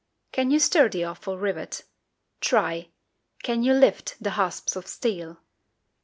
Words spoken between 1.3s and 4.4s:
rivet? Try! can you lift the